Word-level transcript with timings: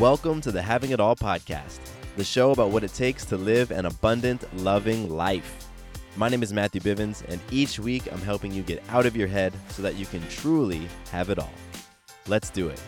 Welcome 0.00 0.42
to 0.42 0.52
the 0.52 0.60
Having 0.60 0.90
It 0.90 1.00
All 1.00 1.16
podcast, 1.16 1.78
the 2.18 2.24
show 2.24 2.50
about 2.50 2.68
what 2.68 2.84
it 2.84 2.92
takes 2.92 3.24
to 3.24 3.38
live 3.38 3.70
an 3.70 3.86
abundant, 3.86 4.44
loving 4.58 5.08
life. 5.08 5.70
My 6.18 6.28
name 6.28 6.42
is 6.42 6.52
Matthew 6.52 6.82
Bivens, 6.82 7.26
and 7.28 7.40
each 7.50 7.78
week 7.78 8.12
I'm 8.12 8.20
helping 8.20 8.52
you 8.52 8.62
get 8.62 8.82
out 8.90 9.06
of 9.06 9.16
your 9.16 9.26
head 9.26 9.54
so 9.70 9.80
that 9.80 9.94
you 9.94 10.04
can 10.04 10.20
truly 10.28 10.86
have 11.12 11.30
it 11.30 11.38
all. 11.38 11.54
Let's 12.26 12.50
do 12.50 12.68
it. 12.68 12.78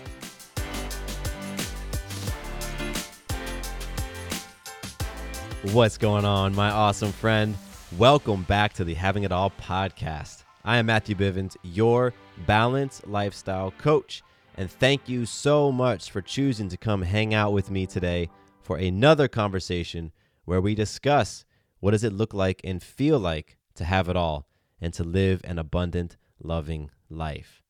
What's 5.73 5.97
going 5.97 6.27
on, 6.27 6.55
my 6.55 6.69
awesome 6.69 7.13
friend? 7.13 7.57
Welcome 7.97 8.43
back 8.43 8.75
to 8.75 8.85
the 8.85 8.93
Having 8.93 9.23
It 9.23 9.33
All 9.33 9.51
podcast. 9.53 10.43
I 10.63 10.77
am 10.77 10.85
Matthew 10.85 11.15
Bivens, 11.15 11.57
your 11.63 12.13
balanced 12.47 13.07
lifestyle 13.07 13.71
coach. 13.79 14.23
And 14.59 14.69
thank 14.69 15.09
you 15.09 15.25
so 15.25 15.71
much 15.71 16.11
for 16.11 16.21
choosing 16.21 16.69
to 16.71 16.77
come 16.77 17.03
hang 17.03 17.33
out 17.33 17.53
with 17.53 17.71
me 17.71 17.87
today 17.87 18.29
for 18.61 18.77
another 18.77 19.29
conversation 19.29 20.11
where 20.47 20.61
we 20.61 20.75
discuss 20.75 21.45
what 21.79 21.93
does 21.93 22.03
it 22.03 22.13
look 22.13 22.35
like 22.35 22.61
and 22.65 22.83
feel 22.83 23.21
like 23.21 23.57
to 23.77 23.85
have 23.85 24.09
it 24.09 24.17
all 24.17 24.49
and 24.81 24.93
to 24.95 25.05
live 25.05 25.43
an 25.45 25.61
abundant, 25.61 26.17
loving 26.43 26.91
life. 27.09 27.63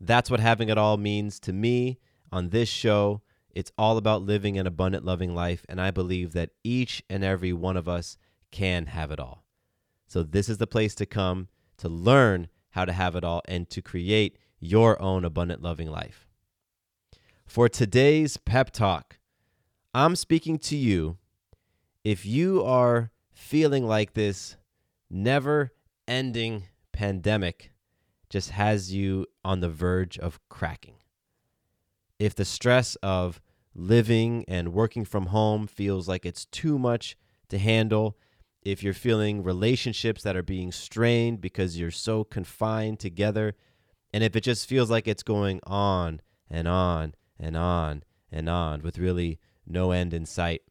That's 0.00 0.30
what 0.30 0.40
having 0.40 0.70
it 0.70 0.78
all 0.78 0.96
means 0.96 1.38
to 1.40 1.52
me 1.52 1.98
on 2.32 2.48
this 2.48 2.70
show. 2.70 3.20
It's 3.50 3.72
all 3.76 3.98
about 3.98 4.22
living 4.22 4.58
an 4.58 4.66
abundant, 4.66 5.04
loving 5.04 5.34
life. 5.34 5.66
And 5.68 5.78
I 5.78 5.90
believe 5.90 6.32
that 6.32 6.48
each 6.64 7.02
and 7.10 7.24
every 7.24 7.52
one 7.52 7.76
of 7.76 7.90
us 7.90 8.16
can 8.50 8.86
have 8.86 9.10
it 9.10 9.20
all. 9.20 9.44
So, 10.06 10.22
this 10.22 10.48
is 10.48 10.56
the 10.56 10.66
place 10.66 10.94
to 10.94 11.04
come 11.04 11.48
to 11.76 11.90
learn 11.90 12.48
how 12.70 12.86
to 12.86 12.92
have 12.92 13.16
it 13.16 13.24
all 13.24 13.42
and 13.46 13.68
to 13.68 13.82
create 13.82 14.38
your 14.60 15.00
own 15.00 15.24
abundant, 15.24 15.62
loving 15.62 15.90
life. 15.90 16.26
For 17.46 17.68
today's 17.68 18.36
pep 18.36 18.70
talk, 18.70 19.18
I'm 19.94 20.16
speaking 20.16 20.58
to 20.60 20.76
you 20.76 21.16
if 22.04 22.26
you 22.26 22.62
are 22.64 23.10
feeling 23.32 23.86
like 23.86 24.14
this 24.14 24.56
never 25.10 25.72
ending 26.08 26.64
pandemic 26.92 27.72
just 28.28 28.50
has 28.50 28.92
you 28.92 29.26
on 29.44 29.60
the 29.60 29.68
verge 29.68 30.18
of 30.18 30.40
cracking. 30.48 30.96
If 32.18 32.34
the 32.34 32.44
stress 32.44 32.96
of 32.96 33.40
living 33.74 34.44
and 34.48 34.72
working 34.72 35.04
from 35.04 35.26
home 35.26 35.66
feels 35.66 36.08
like 36.08 36.26
it's 36.26 36.46
too 36.46 36.78
much 36.78 37.16
to 37.48 37.58
handle, 37.58 38.16
if 38.62 38.82
you're 38.82 38.94
feeling 38.94 39.42
relationships 39.42 40.22
that 40.22 40.36
are 40.36 40.42
being 40.42 40.72
strained 40.72 41.40
because 41.40 41.78
you're 41.78 41.90
so 41.90 42.24
confined 42.24 42.98
together 42.98 43.54
and 44.16 44.24
if 44.24 44.34
it 44.34 44.40
just 44.40 44.66
feels 44.66 44.90
like 44.90 45.06
it's 45.06 45.22
going 45.22 45.60
on 45.64 46.22
and 46.48 46.66
on 46.66 47.14
and 47.38 47.54
on 47.54 48.02
and 48.32 48.48
on 48.48 48.80
with 48.80 48.96
really 48.96 49.38
no 49.66 49.90
end 49.90 50.14
in 50.14 50.24
sight, 50.24 50.62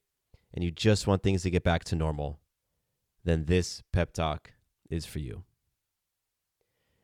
and 0.51 0.63
you 0.63 0.71
just 0.71 1.05
want 1.05 1.21
things 1.21 1.43
to 1.43 1.51
get 1.51 1.63
back 1.63 1.83
to 1.83 1.95
normal, 1.95 2.39
then 3.23 3.45
this 3.45 3.83
pep 3.93 4.13
talk 4.13 4.53
is 4.89 5.05
for 5.05 5.19
you. 5.19 5.43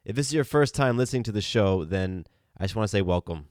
If 0.03 0.15
this 0.15 0.29
is 0.29 0.33
your 0.33 0.43
first 0.43 0.73
time 0.73 0.97
listening 0.97 1.21
to 1.25 1.31
the 1.31 1.41
show, 1.41 1.85
then 1.85 2.25
I 2.57 2.63
just 2.63 2.75
want 2.75 2.89
to 2.89 2.91
say 2.91 3.03
welcome. 3.03 3.45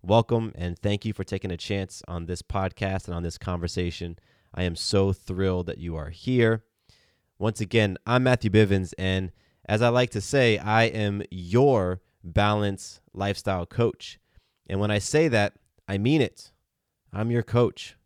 Welcome 0.00 0.52
and 0.54 0.78
thank 0.78 1.04
you 1.04 1.12
for 1.12 1.24
taking 1.24 1.50
a 1.50 1.56
chance 1.56 2.00
on 2.06 2.26
this 2.26 2.42
podcast 2.42 3.06
and 3.06 3.16
on 3.16 3.24
this 3.24 3.38
conversation. 3.38 4.16
I 4.54 4.62
am 4.62 4.76
so 4.76 5.12
thrilled 5.12 5.66
that 5.66 5.78
you 5.78 5.96
are 5.96 6.10
here. 6.10 6.62
Once 7.40 7.60
again, 7.60 7.98
I'm 8.06 8.22
Matthew 8.22 8.50
Bivens, 8.50 8.94
and 8.96 9.32
as 9.68 9.82
I 9.82 9.88
like 9.88 10.10
to 10.10 10.20
say, 10.20 10.58
I 10.58 10.84
am 10.84 11.24
your 11.32 12.00
balance 12.22 13.00
lifestyle 13.12 13.66
coach. 13.66 14.18
And 14.66 14.80
when 14.80 14.90
I 14.90 14.98
say 14.98 15.28
that, 15.28 15.54
I 15.88 15.98
mean 15.98 16.20
it. 16.20 16.52
I'm 17.12 17.30
your 17.30 17.42
coach. 17.42 17.96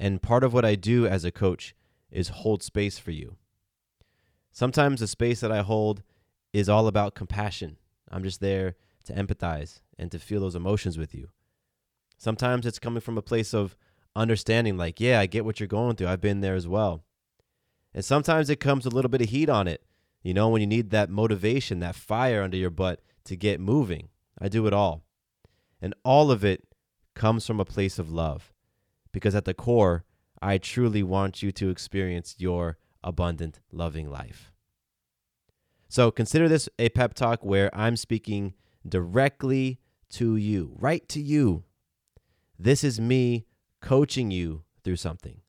And 0.00 0.22
part 0.22 0.44
of 0.44 0.52
what 0.52 0.64
I 0.64 0.74
do 0.74 1.06
as 1.06 1.24
a 1.24 1.30
coach 1.30 1.74
is 2.10 2.28
hold 2.28 2.62
space 2.62 2.98
for 2.98 3.10
you. 3.10 3.36
Sometimes 4.52 5.00
the 5.00 5.06
space 5.06 5.40
that 5.40 5.52
I 5.52 5.62
hold 5.62 6.02
is 6.52 6.68
all 6.68 6.86
about 6.86 7.14
compassion. 7.14 7.76
I'm 8.10 8.22
just 8.22 8.40
there 8.40 8.76
to 9.04 9.12
empathize 9.12 9.80
and 9.98 10.10
to 10.12 10.18
feel 10.18 10.40
those 10.40 10.54
emotions 10.54 10.96
with 10.96 11.14
you. 11.14 11.28
Sometimes 12.16 12.64
it's 12.64 12.78
coming 12.78 13.00
from 13.00 13.18
a 13.18 13.22
place 13.22 13.52
of 13.52 13.76
understanding, 14.16 14.76
like, 14.76 15.00
yeah, 15.00 15.20
I 15.20 15.26
get 15.26 15.44
what 15.44 15.58
you're 15.58 15.66
going 15.66 15.96
through. 15.96 16.06
I've 16.06 16.20
been 16.20 16.40
there 16.40 16.54
as 16.54 16.68
well. 16.68 17.02
And 17.92 18.04
sometimes 18.04 18.48
it 18.48 18.60
comes 18.60 18.86
a 18.86 18.90
little 18.90 19.08
bit 19.08 19.22
of 19.22 19.28
heat 19.28 19.48
on 19.48 19.68
it, 19.68 19.84
you 20.22 20.32
know, 20.32 20.48
when 20.48 20.60
you 20.60 20.66
need 20.66 20.90
that 20.90 21.10
motivation, 21.10 21.80
that 21.80 21.94
fire 21.94 22.42
under 22.42 22.56
your 22.56 22.70
butt 22.70 23.00
to 23.24 23.36
get 23.36 23.60
moving. 23.60 24.08
I 24.40 24.48
do 24.48 24.66
it 24.66 24.72
all. 24.72 25.02
And 25.80 25.94
all 26.04 26.30
of 26.30 26.44
it 26.44 26.64
comes 27.14 27.46
from 27.46 27.60
a 27.60 27.64
place 27.64 27.98
of 27.98 28.10
love 28.10 28.52
because 29.12 29.34
at 29.34 29.44
the 29.44 29.54
core, 29.54 30.04
I 30.42 30.58
truly 30.58 31.02
want 31.02 31.42
you 31.42 31.52
to 31.52 31.70
experience 31.70 32.34
your 32.38 32.78
abundant, 33.02 33.60
loving 33.70 34.10
life. 34.10 34.52
So 35.88 36.10
consider 36.10 36.48
this 36.48 36.68
a 36.78 36.88
pep 36.88 37.14
talk 37.14 37.44
where 37.44 37.74
I'm 37.74 37.96
speaking 37.96 38.54
directly 38.86 39.78
to 40.10 40.36
you, 40.36 40.74
right 40.78 41.08
to 41.08 41.20
you. 41.20 41.64
This 42.58 42.84
is 42.84 43.00
me 43.00 43.46
coaching 43.80 44.30
you 44.30 44.64
through 44.82 44.96
something. 44.96 45.40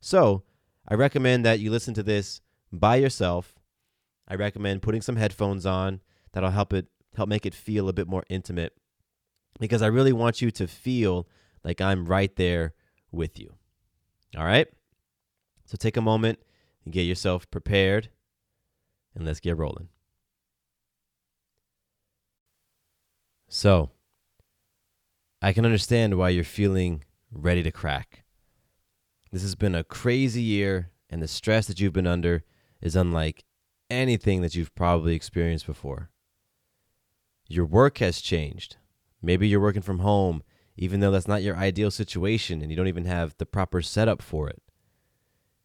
So 0.00 0.42
I 0.88 0.94
recommend 0.94 1.44
that 1.44 1.60
you 1.60 1.70
listen 1.70 1.94
to 1.94 2.02
this 2.02 2.40
by 2.72 2.96
yourself. 2.96 3.58
I 4.26 4.34
recommend 4.34 4.82
putting 4.82 5.02
some 5.02 5.16
headphones 5.16 5.66
on 5.66 6.00
that'll 6.32 6.50
help 6.50 6.72
it 6.72 6.86
help 7.16 7.28
make 7.28 7.44
it 7.46 7.54
feel 7.54 7.88
a 7.88 7.92
bit 7.92 8.06
more 8.06 8.24
intimate 8.30 8.72
because 9.58 9.82
I 9.82 9.88
really 9.88 10.12
want 10.12 10.40
you 10.40 10.50
to 10.52 10.66
feel 10.66 11.28
like 11.64 11.80
I'm 11.80 12.06
right 12.06 12.34
there 12.36 12.74
with 13.10 13.38
you. 13.38 13.54
All 14.36 14.44
right? 14.44 14.68
So 15.66 15.76
take 15.76 15.96
a 15.96 16.02
moment 16.02 16.38
and 16.84 16.94
get 16.94 17.02
yourself 17.02 17.50
prepared 17.50 18.10
and 19.14 19.26
let's 19.26 19.40
get 19.40 19.56
rolling. 19.56 19.88
So, 23.48 23.90
I 25.42 25.52
can 25.52 25.64
understand 25.64 26.16
why 26.16 26.28
you're 26.28 26.44
feeling 26.44 27.02
ready 27.32 27.64
to 27.64 27.72
crack. 27.72 28.22
This 29.32 29.42
has 29.42 29.56
been 29.56 29.74
a 29.74 29.82
crazy 29.82 30.42
year, 30.42 30.90
and 31.08 31.20
the 31.20 31.28
stress 31.28 31.66
that 31.66 31.80
you've 31.80 31.92
been 31.92 32.06
under 32.06 32.44
is 32.80 32.94
unlike 32.94 33.44
anything 33.90 34.42
that 34.42 34.54
you've 34.54 34.74
probably 34.76 35.16
experienced 35.16 35.66
before. 35.66 36.09
Your 37.50 37.66
work 37.66 37.98
has 37.98 38.20
changed. 38.20 38.76
Maybe 39.20 39.48
you're 39.48 39.60
working 39.60 39.82
from 39.82 39.98
home, 39.98 40.44
even 40.76 41.00
though 41.00 41.10
that's 41.10 41.26
not 41.26 41.42
your 41.42 41.56
ideal 41.56 41.90
situation 41.90 42.62
and 42.62 42.70
you 42.70 42.76
don't 42.76 42.86
even 42.86 43.06
have 43.06 43.36
the 43.38 43.44
proper 43.44 43.82
setup 43.82 44.22
for 44.22 44.48
it. 44.48 44.62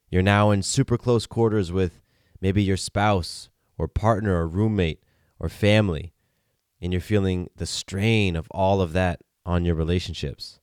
You're 0.10 0.24
now 0.24 0.50
in 0.50 0.64
super 0.64 0.98
close 0.98 1.28
quarters 1.28 1.72
with 1.72 2.02
maybe 2.42 2.64
your 2.64 2.76
spouse 2.76 3.50
or 3.78 3.88
partner 3.88 4.36
or 4.36 4.48
roommate 4.48 5.04
or 5.40 5.48
family, 5.48 6.16
and 6.82 6.92
you're 6.92 7.02
feeling 7.02 7.52
the 7.56 7.68
strain 7.68 8.36
of 8.36 8.48
all 8.50 8.82
of 8.82 8.94
that 8.94 9.22
on 9.46 9.64
your 9.64 9.76
relationships. 9.76 10.60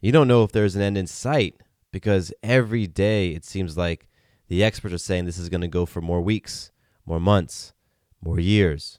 You 0.00 0.10
don't 0.10 0.28
know 0.28 0.42
if 0.42 0.52
there's 0.52 0.74
an 0.74 0.80
end 0.80 0.96
in 0.96 1.06
sight 1.06 1.56
because 1.90 2.32
every 2.42 2.86
day 2.86 3.32
it 3.32 3.44
seems 3.44 3.76
like 3.76 4.08
the 4.48 4.64
experts 4.64 4.94
are 4.94 4.98
saying 4.98 5.26
this 5.26 5.36
is 5.36 5.50
going 5.50 5.60
to 5.60 5.68
go 5.68 5.84
for 5.84 6.00
more 6.00 6.22
weeks, 6.22 6.72
more 7.04 7.20
months, 7.20 7.74
more 8.22 8.40
years. 8.40 8.98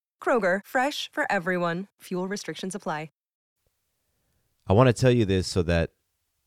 Kroger, 0.23 0.59
fresh 0.63 1.09
for 1.11 1.29
everyone. 1.31 1.87
Fuel 2.01 2.27
restrictions 2.27 2.75
apply. 2.75 3.09
I 4.67 4.73
want 4.73 4.87
to 4.87 4.93
tell 4.93 5.11
you 5.11 5.25
this 5.25 5.47
so 5.47 5.63
that 5.63 5.89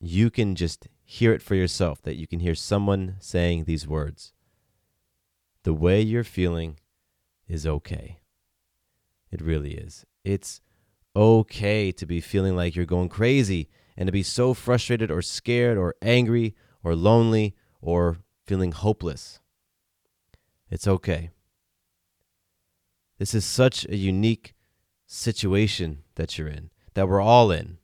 you 0.00 0.30
can 0.30 0.54
just 0.54 0.88
hear 1.04 1.34
it 1.34 1.42
for 1.42 1.54
yourself, 1.54 2.00
that 2.02 2.16
you 2.16 2.26
can 2.26 2.40
hear 2.40 2.54
someone 2.54 3.16
saying 3.20 3.64
these 3.64 3.86
words. 3.86 4.32
The 5.64 5.74
way 5.74 6.00
you're 6.00 6.24
feeling 6.24 6.78
is 7.46 7.66
okay. 7.66 8.20
It 9.30 9.42
really 9.42 9.74
is. 9.74 10.06
It's 10.24 10.62
okay 11.14 11.92
to 11.92 12.06
be 12.06 12.20
feeling 12.22 12.56
like 12.56 12.74
you're 12.74 12.86
going 12.86 13.10
crazy 13.10 13.68
and 13.94 14.06
to 14.06 14.12
be 14.12 14.22
so 14.22 14.54
frustrated 14.54 15.10
or 15.10 15.20
scared 15.20 15.76
or 15.76 15.94
angry 16.00 16.54
or 16.82 16.94
lonely 16.94 17.54
or 17.82 18.18
feeling 18.46 18.72
hopeless. 18.72 19.40
It's 20.70 20.88
okay. 20.88 21.30
This 23.18 23.34
is 23.34 23.44
such 23.44 23.86
a 23.86 23.96
unique 23.96 24.54
situation 25.06 26.02
that 26.16 26.36
you're 26.38 26.48
in, 26.48 26.70
that 26.94 27.08
we're 27.08 27.20
all 27.20 27.50
in. 27.50 27.78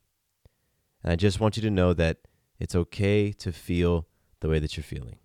And 1.03 1.13
I 1.13 1.17
just 1.17 1.41
want 1.41 1.57
you 1.57 1.63
to 1.63 1.71
know 1.71 1.95
that 1.95 2.19
it's 2.59 2.75
okay 2.75 3.33
to 3.33 3.53
feel 3.53 4.07
the 4.41 4.49
way 4.49 4.59
that 4.59 4.77
you're 4.77 4.85
feeling. 4.85 5.19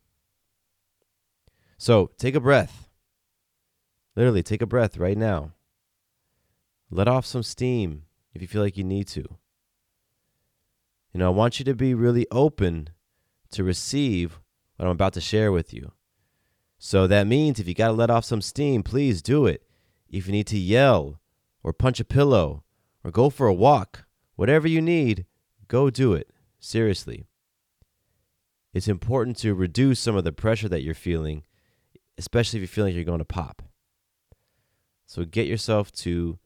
So 1.77 2.11
take 2.17 2.35
a 2.35 2.39
breath. 2.39 2.89
Literally, 4.15 4.43
take 4.43 4.61
a 4.61 4.67
breath 4.67 4.97
right 4.97 5.17
now. 5.17 5.51
Let 6.89 7.07
off 7.07 7.25
some 7.25 7.43
steam 7.43 8.03
if 8.33 8.41
you 8.41 8.47
feel 8.47 8.61
like 8.61 8.77
you 8.77 8.83
need 8.83 9.07
to. 9.09 9.25
You 11.11 11.19
know, 11.19 11.27
I 11.27 11.35
want 11.35 11.59
you 11.59 11.65
to 11.65 11.75
be 11.75 11.93
really 11.93 12.27
open 12.31 12.89
to 13.51 13.63
receive 13.63 14.39
what 14.77 14.85
I'm 14.85 14.91
about 14.91 15.13
to 15.13 15.21
share 15.21 15.51
with 15.51 15.73
you. 15.73 15.91
So 16.77 17.07
that 17.07 17.27
means 17.27 17.59
if 17.59 17.67
you 17.67 17.73
got 17.73 17.87
to 17.87 17.93
let 17.93 18.09
off 18.09 18.25
some 18.25 18.41
steam, 18.41 18.83
please 18.83 19.21
do 19.21 19.45
it. 19.45 19.64
If 20.15 20.27
you 20.27 20.31
need 20.31 20.47
to 20.47 20.57
yell 20.57 21.19
or 21.62 21.73
punch 21.73 22.00
a 22.00 22.06
pillow 22.06 22.63
or 23.03 23.12
go 23.12 23.29
for 23.29 23.47
a 23.47 23.53
walk, 23.53 24.06
whatever 24.38 24.65
you 24.65 24.79
need, 24.79 25.25
go 25.67 25.89
do 25.89 26.13
it. 26.13 26.29
Seriously. 26.57 27.25
It's 28.73 28.88
important 28.88 29.35
to 29.39 29.53
reduce 29.53 30.00
some 30.00 30.15
of 30.15 30.23
the 30.23 30.31
pressure 30.31 30.69
that 30.69 30.83
you're 30.83 30.94
feeling, 30.94 31.44
especially 32.17 32.59
if 32.59 32.62
you 32.62 32.67
feel 32.67 32.85
like 32.85 32.95
you're 32.95 33.03
going 33.03 33.19
to 33.19 33.25
pop. 33.25 33.62
So 35.06 35.25
get 35.25 35.47
yourself 35.47 35.91
to 35.91 36.39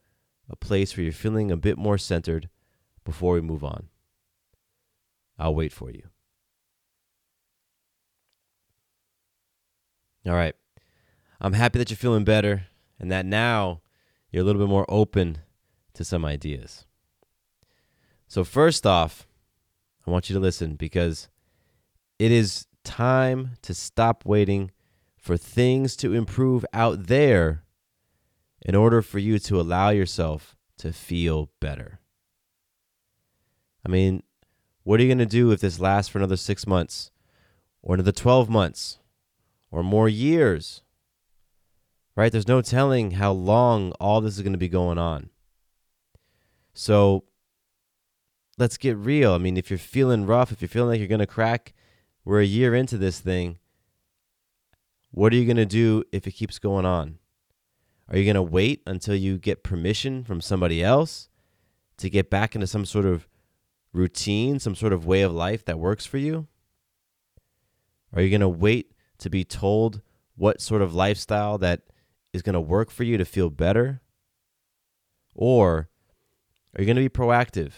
a 0.48 0.56
place 0.56 0.96
where 0.96 1.04
you're 1.04 1.12
feeling 1.12 1.52
a 1.52 1.56
bit 1.56 1.78
more 1.78 1.96
centered 1.96 2.48
before 3.04 3.34
we 3.34 3.40
move 3.40 3.62
on. 3.62 3.86
I'll 5.38 5.54
wait 5.54 5.72
for 5.72 5.92
you. 5.92 6.08
All 10.26 10.32
right. 10.32 10.56
I'm 11.40 11.52
happy 11.52 11.78
that 11.78 11.88
you're 11.88 11.96
feeling 11.96 12.24
better 12.24 12.66
and 13.00 13.10
that 13.10 13.26
now 13.26 13.80
you're 14.30 14.42
a 14.42 14.44
little 14.44 14.60
bit 14.60 14.70
more 14.70 14.86
open 14.88 15.38
to 15.94 16.04
some 16.04 16.24
ideas. 16.24 16.84
So, 18.28 18.44
first 18.44 18.86
off, 18.86 19.26
I 20.06 20.10
want 20.10 20.30
you 20.30 20.34
to 20.34 20.40
listen 20.40 20.76
because 20.76 21.28
it 22.18 22.30
is 22.30 22.66
time 22.84 23.52
to 23.62 23.74
stop 23.74 24.24
waiting 24.24 24.70
for 25.16 25.36
things 25.36 25.96
to 25.96 26.14
improve 26.14 26.64
out 26.72 27.06
there 27.06 27.64
in 28.62 28.74
order 28.74 29.02
for 29.02 29.18
you 29.18 29.38
to 29.38 29.60
allow 29.60 29.90
yourself 29.90 30.56
to 30.78 30.92
feel 30.92 31.50
better. 31.60 32.00
I 33.84 33.88
mean, 33.88 34.22
what 34.82 35.00
are 35.00 35.02
you 35.02 35.08
going 35.08 35.18
to 35.18 35.26
do 35.26 35.50
if 35.50 35.60
this 35.60 35.80
lasts 35.80 36.10
for 36.10 36.18
another 36.18 36.36
six 36.36 36.66
months 36.66 37.10
or 37.82 37.94
another 37.94 38.12
12 38.12 38.48
months 38.48 38.98
or 39.70 39.82
more 39.82 40.08
years? 40.08 40.82
Right? 42.20 42.30
There's 42.30 42.46
no 42.46 42.60
telling 42.60 43.12
how 43.12 43.32
long 43.32 43.92
all 43.92 44.20
this 44.20 44.36
is 44.36 44.42
going 44.42 44.52
to 44.52 44.58
be 44.58 44.68
going 44.68 44.98
on. 44.98 45.30
So 46.74 47.24
let's 48.58 48.76
get 48.76 48.98
real. 48.98 49.32
I 49.32 49.38
mean, 49.38 49.56
if 49.56 49.70
you're 49.70 49.78
feeling 49.78 50.26
rough, 50.26 50.52
if 50.52 50.60
you're 50.60 50.68
feeling 50.68 50.90
like 50.90 50.98
you're 50.98 51.08
going 51.08 51.20
to 51.20 51.26
crack, 51.26 51.72
we're 52.26 52.42
a 52.42 52.44
year 52.44 52.74
into 52.74 52.98
this 52.98 53.20
thing. 53.20 53.58
What 55.12 55.32
are 55.32 55.36
you 55.36 55.46
going 55.46 55.56
to 55.56 55.64
do 55.64 56.04
if 56.12 56.26
it 56.26 56.32
keeps 56.32 56.58
going 56.58 56.84
on? 56.84 57.20
Are 58.10 58.18
you 58.18 58.24
going 58.24 58.34
to 58.34 58.42
wait 58.42 58.82
until 58.86 59.14
you 59.14 59.38
get 59.38 59.64
permission 59.64 60.22
from 60.22 60.42
somebody 60.42 60.84
else 60.84 61.30
to 61.96 62.10
get 62.10 62.28
back 62.28 62.54
into 62.54 62.66
some 62.66 62.84
sort 62.84 63.06
of 63.06 63.26
routine, 63.94 64.58
some 64.58 64.74
sort 64.74 64.92
of 64.92 65.06
way 65.06 65.22
of 65.22 65.32
life 65.32 65.64
that 65.64 65.78
works 65.78 66.04
for 66.04 66.18
you? 66.18 66.48
Are 68.12 68.20
you 68.20 68.28
going 68.28 68.42
to 68.42 68.48
wait 68.50 68.92
to 69.20 69.30
be 69.30 69.42
told 69.42 70.02
what 70.36 70.60
sort 70.60 70.82
of 70.82 70.94
lifestyle 70.94 71.56
that 71.56 71.80
is 72.32 72.42
going 72.42 72.54
to 72.54 72.60
work 72.60 72.90
for 72.90 73.04
you 73.04 73.16
to 73.18 73.24
feel 73.24 73.50
better? 73.50 74.00
Or 75.34 75.88
are 76.74 76.80
you 76.80 76.86
going 76.86 76.96
to 76.96 77.02
be 77.02 77.08
proactive 77.08 77.72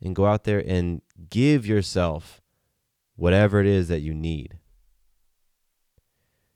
and 0.00 0.14
go 0.14 0.26
out 0.26 0.44
there 0.44 0.62
and 0.66 1.02
give 1.28 1.66
yourself 1.66 2.40
whatever 3.16 3.60
it 3.60 3.66
is 3.66 3.88
that 3.88 4.00
you 4.00 4.14
need? 4.14 4.58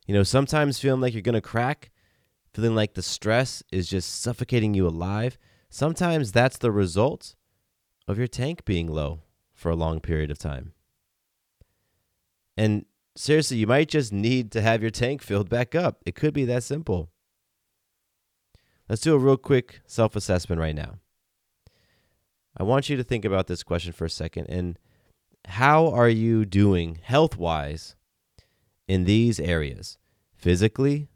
You 0.07 0.15
know, 0.15 0.23
sometimes 0.23 0.79
feeling 0.79 1.01
like 1.01 1.15
you're 1.15 1.23
going 1.23 1.35
to 1.35 1.41
crack 1.41 1.91
feeling 2.55 2.77
like 2.77 2.95
the 2.95 3.03
stress 3.03 3.63
is 3.73 3.89
just 3.89 4.23
suffocating 4.23 4.75
you 4.75 4.87
alive, 4.87 5.37
sometimes 5.69 6.31
that's 6.31 6.57
the 6.57 6.71
result 6.71 7.35
of 8.07 8.17
your 8.17 8.29
tank 8.29 8.65
being 8.65 8.87
low 8.87 9.23
for 9.53 9.71
a 9.71 9.77
long 9.77 10.01
period 10.01 10.31
of 10.31 10.39
time. 10.39 10.73
And 12.57 12.87
seriously, 13.17 13.57
you 13.59 13.67
might 13.67 13.89
just 13.89 14.13
need 14.13 14.51
to 14.53 14.61
have 14.61 14.83
your 14.83 14.91
tank 14.91 15.23
filled 15.23 15.49
back 15.49 15.75
up. 15.75 16.03
It 16.07 16.15
could 16.15 16.35
be 16.35 16.45
that 16.47 16.63
simple. 16.63 17.11
Let's 18.89 19.03
do 19.03 19.15
a 19.15 19.19
real 19.19 19.37
quick 19.37 19.81
self 19.87 20.15
assessment 20.15 20.61
right 20.61 20.75
now. 20.75 20.99
I 22.57 22.63
want 22.63 22.89
you 22.89 22.97
to 22.97 23.05
think 23.05 23.25
about 23.25 23.47
this 23.47 23.63
question 23.63 23.93
for 23.93 24.05
a 24.05 24.11
second 24.11 24.47
and 24.49 24.79
how 25.47 25.89
are 25.89 26.09
you 26.09 26.45
doing 26.45 26.99
health 27.03 27.37
wise 27.37 27.97
in 28.87 29.05
these 29.05 29.41
areas? 29.41 29.99
Physically, 30.35 31.09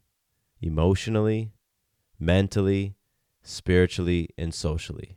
emotionally, 0.60 1.52
mentally, 2.18 2.94
spiritually, 3.42 4.28
and 4.36 4.52
socially. 4.52 5.16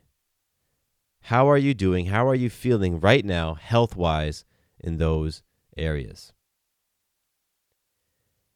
How 1.22 1.48
are 1.48 1.58
you 1.58 1.74
doing? 1.74 2.06
How 2.06 2.26
are 2.28 2.34
you 2.34 2.50
feeling 2.50 3.00
right 3.00 3.24
now, 3.24 3.54
health 3.54 3.96
wise, 3.96 4.44
in 4.80 4.98
those 4.98 5.42
areas? 5.76 6.32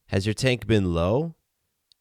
Has 0.09 0.27
your 0.27 0.35
tank 0.35 0.67
been 0.67 0.95
low 0.95 1.35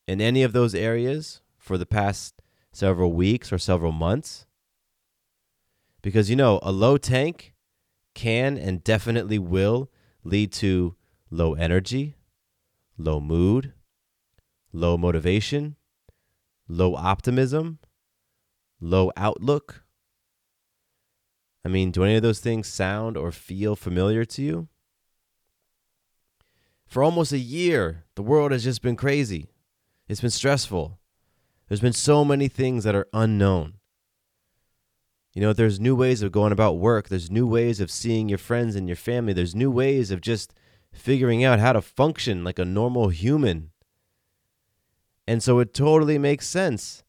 in 0.08 0.22
any 0.22 0.44
of 0.44 0.54
those 0.54 0.76
areas 0.76 1.42
for 1.58 1.78
the 1.78 1.86
past 1.86 2.42
several 2.72 3.14
weeks 3.14 3.52
or 3.52 3.58
several 3.58 3.92
months? 3.92 4.46
Because 6.02 6.30
you 6.30 6.36
know, 6.36 6.60
a 6.62 6.72
low 6.72 6.98
tank 6.98 7.56
can 8.14 8.58
and 8.58 8.84
definitely 8.84 9.40
will 9.40 9.90
lead 10.24 10.52
to 10.54 10.96
low 11.32 11.56
energy, 11.56 12.16
low 12.98 13.20
mood, 13.20 13.74
low 14.72 14.98
motivation, 14.98 15.76
low 16.68 16.96
optimism, 16.96 17.80
low 18.80 19.12
outlook? 19.18 19.84
I 21.64 21.70
mean, 21.70 21.90
do 21.90 22.04
any 22.04 22.16
of 22.16 22.22
those 22.22 22.40
things 22.40 22.68
sound 22.68 23.18
or 23.18 23.32
feel 23.32 23.76
familiar 23.76 24.26
to 24.26 24.42
you? 24.44 24.68
For 26.96 27.04
almost 27.04 27.34
a 27.34 27.38
year, 27.38 28.06
the 28.16 28.24
world 28.24 28.54
has 28.54 28.64
just 28.64 28.82
been 28.82 28.96
crazy. 28.96 29.50
It's 30.08 30.22
been 30.22 30.30
stressful. 30.30 30.98
There's 31.68 31.82
been 31.82 31.92
so 31.92 32.24
many 32.24 32.48
things 32.48 32.86
that 32.86 32.96
are 32.96 33.10
unknown. 33.12 33.74
You 35.34 35.42
know, 35.42 35.52
there's 35.52 35.78
new 35.78 35.94
ways 35.94 36.22
of 36.22 36.32
going 36.32 36.54
about 36.54 36.78
work. 36.78 37.10
There's 37.10 37.30
new 37.30 37.46
ways 37.46 37.82
of 37.82 37.92
seeing 37.92 38.30
your 38.30 38.38
friends 38.38 38.78
and 38.78 38.88
your 38.88 38.96
family. 38.96 39.34
There's 39.34 39.54
new 39.54 39.70
ways 39.70 40.10
of 40.10 40.22
just 40.22 40.54
figuring 40.94 41.44
out 41.44 41.60
how 41.60 41.74
to 41.74 41.82
function 41.82 42.46
like 42.46 42.60
a 42.60 42.64
normal 42.64 43.10
human. 43.10 43.72
And 45.28 45.44
so 45.44 45.60
it 45.60 45.74
totally 45.74 46.18
makes 46.18 46.48
sense 46.48 47.04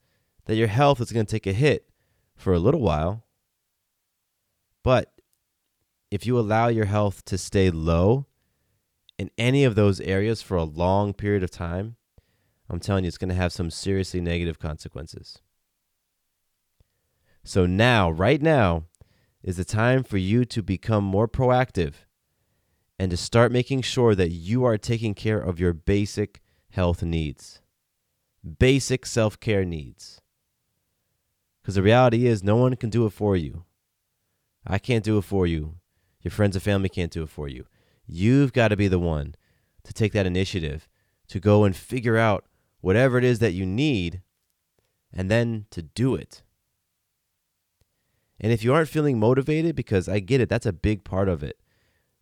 that 0.47 0.57
your 0.57 0.67
health 0.67 1.01
is 1.01 1.13
going 1.13 1.27
to 1.27 1.31
take 1.31 1.47
a 1.47 1.53
hit 1.53 1.89
for 2.35 2.53
a 2.53 2.59
little 2.59 2.81
while. 2.81 3.25
But 4.83 5.13
if 6.11 6.27
you 6.27 6.37
allow 6.37 6.67
your 6.67 6.87
health 6.87 7.25
to 7.27 7.39
stay 7.39 7.71
low 7.71 8.27
in 9.19 9.31
any 9.39 9.65
of 9.65 9.75
those 9.75 10.01
areas 10.01 10.43
for 10.43 10.57
a 10.57 10.65
long 10.65 11.13
period 11.13 11.43
of 11.43 11.51
time, 11.51 11.97
I'm 12.69 12.81
telling 12.81 13.05
you, 13.05 13.09
it's 13.09 13.19
going 13.19 13.29
to 13.29 13.35
have 13.35 13.53
some 13.53 13.71
seriously 13.71 14.21
negative 14.21 14.59
consequences. 14.59 15.39
So 17.45 17.65
now, 17.65 18.11
right 18.11 18.43
now, 18.43 18.85
is 19.43 19.57
the 19.57 19.65
time 19.65 20.03
for 20.03 20.19
you 20.19 20.45
to 20.47 20.63
become 20.63 21.05
more 21.05 21.29
proactive 21.29 21.95
and 22.99 23.11
to 23.11 23.17
start 23.17 23.53
making 23.53 23.83
sure 23.83 24.15
that 24.15 24.31
you 24.31 24.65
are 24.65 24.77
taking 24.77 25.15
care 25.15 25.39
of 25.39 25.61
your 25.61 25.73
basic 25.73 26.41
health 26.71 27.03
needs 27.03 27.61
basic 28.47 29.05
self 29.05 29.39
care 29.41 29.65
needs. 29.65 30.21
Because 31.61 31.75
the 31.75 31.83
reality 31.83 32.27
is, 32.27 32.45
no 32.45 32.57
one 32.57 32.77
can 32.77 32.91
do 32.91 33.07
it 33.07 33.11
for 33.11 33.37
you. 33.37 33.65
I 34.67 34.79
can't 34.79 35.05
do 35.05 35.19
it 35.19 35.25
for 35.25 35.47
you. 35.47 35.77
Your 36.23 36.31
friends 36.31 36.55
and 36.57 36.63
family 36.63 36.89
can't 36.89 37.13
do 37.13 37.23
it 37.25 37.29
for 37.29 37.49
you. 37.49 37.67
You've 38.07 38.53
got 38.53 38.69
to 38.69 38.77
be 38.77 38.89
the 38.89 38.99
one 38.99 39.35
to 39.85 39.93
take 39.93 40.13
that 40.13 40.27
initiative 40.27 40.89
to 41.29 41.41
go 41.41 41.65
and 41.65 41.75
figure 41.75 42.17
out 42.17 42.45
whatever 42.81 43.19
it 43.19 43.25
is 43.25 43.41
that 43.41 43.53
you 43.53 43.67
need 43.67 44.23
and 45.13 45.31
then 45.31 45.67
to 45.71 45.83
do 45.83 46.15
it. 46.15 46.43
And 48.39 48.53
if 48.53 48.63
you 48.63 48.75
aren't 48.75 48.89
feeling 48.89 49.19
motivated, 49.19 49.75
because 49.75 50.09
I 50.09 50.21
get 50.21 50.41
it, 50.41 50.49
that's 50.49 50.67
a 50.67 50.73
big 50.73 51.05
part 51.05 51.29
of 51.29 51.43
it. 51.43 51.59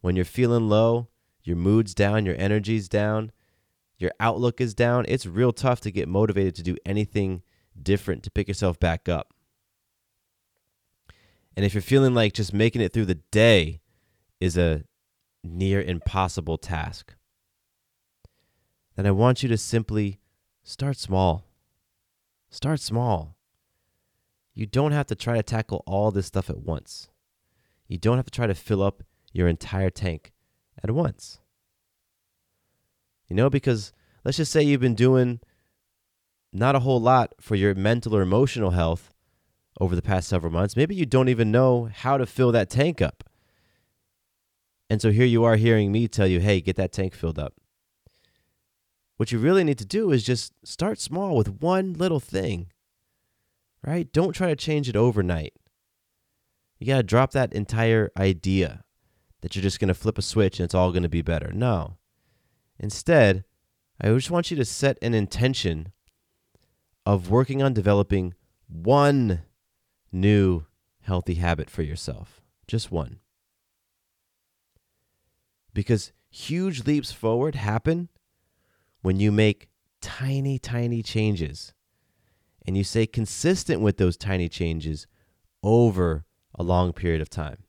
When 0.00 0.16
you're 0.16 0.24
feeling 0.24 0.68
low, 0.68 1.08
your 1.42 1.56
mood's 1.56 1.94
down, 1.94 2.24
your 2.24 2.36
energy's 2.38 2.88
down, 2.88 3.32
your 3.98 4.12
outlook 4.20 4.60
is 4.60 4.74
down, 4.74 5.04
it's 5.08 5.26
real 5.26 5.52
tough 5.52 5.80
to 5.82 5.90
get 5.90 6.08
motivated 6.08 6.54
to 6.56 6.62
do 6.62 6.76
anything 6.86 7.42
different 7.80 8.22
to 8.22 8.30
pick 8.30 8.48
yourself 8.48 8.78
back 8.78 9.08
up. 9.08 9.34
And 11.56 11.64
if 11.64 11.74
you're 11.74 11.82
feeling 11.82 12.14
like 12.14 12.32
just 12.32 12.52
making 12.52 12.80
it 12.80 12.92
through 12.92 13.06
the 13.06 13.20
day 13.30 13.80
is 14.40 14.56
a 14.56 14.84
near 15.44 15.80
impossible 15.80 16.58
task, 16.58 17.14
then 18.96 19.06
I 19.06 19.10
want 19.10 19.42
you 19.42 19.48
to 19.48 19.58
simply 19.58 20.20
start 20.62 20.96
small. 20.96 21.44
Start 22.48 22.80
small. 22.80 23.36
You 24.54 24.66
don't 24.66 24.92
have 24.92 25.06
to 25.08 25.14
try 25.14 25.36
to 25.36 25.42
tackle 25.42 25.82
all 25.86 26.10
this 26.10 26.26
stuff 26.26 26.48
at 26.48 26.60
once. 26.60 27.08
You 27.88 27.98
don't 27.98 28.16
have 28.16 28.26
to 28.26 28.30
try 28.30 28.46
to 28.46 28.54
fill 28.54 28.82
up 28.82 29.02
your 29.32 29.48
entire 29.48 29.90
tank 29.90 30.32
at 30.82 30.90
once. 30.90 31.40
You 33.28 33.36
know, 33.36 33.50
because 33.50 33.92
let's 34.24 34.36
just 34.36 34.52
say 34.52 34.62
you've 34.62 34.80
been 34.80 34.94
doing 34.94 35.40
not 36.52 36.76
a 36.76 36.80
whole 36.80 37.00
lot 37.00 37.34
for 37.40 37.56
your 37.56 37.74
mental 37.74 38.14
or 38.14 38.22
emotional 38.22 38.70
health 38.70 39.12
over 39.80 39.96
the 39.96 40.02
past 40.02 40.28
several 40.28 40.52
months. 40.52 40.76
Maybe 40.76 40.94
you 40.94 41.04
don't 41.04 41.28
even 41.28 41.50
know 41.50 41.90
how 41.92 42.16
to 42.16 42.26
fill 42.26 42.52
that 42.52 42.70
tank 42.70 43.02
up. 43.02 43.24
And 44.90 45.00
so 45.00 45.10
here 45.10 45.26
you 45.26 45.44
are 45.44 45.56
hearing 45.56 45.90
me 45.90 46.08
tell 46.08 46.26
you, 46.26 46.40
hey, 46.40 46.60
get 46.60 46.76
that 46.76 46.92
tank 46.92 47.14
filled 47.14 47.38
up. 47.38 47.54
What 49.16 49.32
you 49.32 49.38
really 49.38 49.64
need 49.64 49.78
to 49.78 49.86
do 49.86 50.10
is 50.10 50.24
just 50.24 50.52
start 50.64 50.98
small 50.98 51.36
with 51.36 51.60
one 51.60 51.94
little 51.94 52.20
thing, 52.20 52.70
right? 53.86 54.12
Don't 54.12 54.32
try 54.32 54.48
to 54.48 54.56
change 54.56 54.88
it 54.88 54.96
overnight. 54.96 55.54
You 56.78 56.86
got 56.86 56.96
to 56.98 57.02
drop 57.04 57.30
that 57.32 57.52
entire 57.52 58.10
idea 58.18 58.84
that 59.40 59.54
you're 59.54 59.62
just 59.62 59.78
going 59.78 59.88
to 59.88 59.94
flip 59.94 60.18
a 60.18 60.22
switch 60.22 60.58
and 60.58 60.64
it's 60.64 60.74
all 60.74 60.90
going 60.90 61.04
to 61.04 61.08
be 61.08 61.22
better. 61.22 61.52
No. 61.52 61.96
Instead, 62.78 63.44
I 64.00 64.08
just 64.08 64.30
want 64.30 64.50
you 64.50 64.56
to 64.56 64.64
set 64.64 64.98
an 65.00 65.14
intention 65.14 65.92
of 67.06 67.30
working 67.30 67.62
on 67.62 67.72
developing 67.72 68.34
one 68.66 69.42
new 70.10 70.64
healthy 71.02 71.34
habit 71.34 71.70
for 71.70 71.82
yourself. 71.82 72.40
Just 72.66 72.90
one. 72.90 73.20
Because 75.74 76.12
huge 76.30 76.86
leaps 76.86 77.12
forward 77.12 77.56
happen 77.56 78.08
when 79.02 79.20
you 79.20 79.30
make 79.30 79.68
tiny, 80.00 80.58
tiny 80.58 81.02
changes 81.02 81.74
and 82.66 82.76
you 82.76 82.84
stay 82.84 83.06
consistent 83.06 83.82
with 83.82 83.98
those 83.98 84.16
tiny 84.16 84.48
changes 84.48 85.06
over 85.62 86.24
a 86.54 86.62
long 86.62 86.92
period 86.92 87.20
of 87.20 87.28
time. 87.28 87.64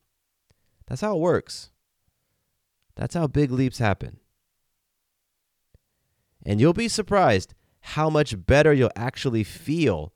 That's 0.87 1.01
how 1.01 1.15
it 1.15 1.19
works. 1.19 1.71
That's 2.95 3.15
how 3.15 3.27
big 3.27 3.51
leaps 3.51 3.79
happen. 3.79 4.19
And 6.45 6.61
you'll 6.61 6.73
be 6.73 6.87
surprised 6.87 7.53
how 7.81 8.09
much 8.09 8.45
better 8.45 8.71
you'll 8.71 8.91
actually 8.95 9.43
feel 9.43 10.13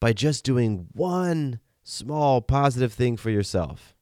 by 0.00 0.12
just 0.12 0.44
doing 0.44 0.88
one 0.92 1.60
small 1.82 2.40
positive 2.40 2.92
thing 2.92 3.16
for 3.16 3.30
yourself. 3.30 3.94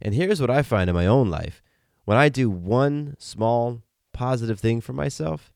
And 0.00 0.14
here's 0.14 0.40
what 0.40 0.50
I 0.50 0.62
find 0.62 0.90
in 0.90 0.94
my 0.94 1.06
own 1.06 1.30
life 1.30 1.62
when 2.04 2.16
I 2.16 2.28
do 2.28 2.48
one 2.48 3.16
small 3.18 3.82
positive 4.12 4.60
thing 4.60 4.80
for 4.80 4.92
myself, 4.92 5.52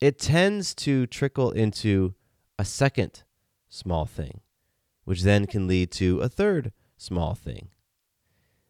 it 0.00 0.18
tends 0.18 0.74
to 0.74 1.06
trickle 1.06 1.50
into 1.52 2.14
a 2.58 2.64
second 2.64 3.22
small 3.68 4.04
thing, 4.04 4.40
which 5.04 5.22
then 5.22 5.46
can 5.46 5.66
lead 5.66 5.90
to 5.92 6.20
a 6.20 6.28
third 6.28 6.72
small 6.96 7.34
thing. 7.34 7.68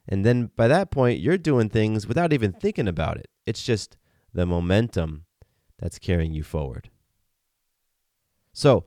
And 0.06 0.24
then 0.24 0.50
by 0.56 0.68
that 0.68 0.90
point, 0.90 1.20
you're 1.20 1.38
doing 1.38 1.68
things 1.68 2.06
without 2.06 2.32
even 2.32 2.52
thinking 2.52 2.88
about 2.88 3.16
it. 3.16 3.28
It's 3.46 3.62
just 3.62 3.96
the 4.34 4.44
momentum 4.44 5.24
that's 5.78 5.98
carrying 5.98 6.34
you 6.34 6.42
forward. 6.42 6.90
So, 8.52 8.84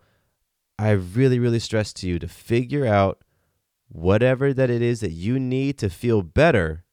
I 0.77 0.91
really, 0.91 1.39
really 1.39 1.60
stress 1.60 1.93
to 1.93 2.07
you 2.07 2.19
to 2.19 2.27
figure 2.27 2.86
out 2.86 3.24
whatever 3.93 4.53
that 4.53 4.71
it 4.71 4.81
is 4.81 5.00
that 5.01 5.12
you 5.12 5.39
need 5.39 5.77
to 5.77 5.89
feel 5.89 6.23
better 6.23 6.83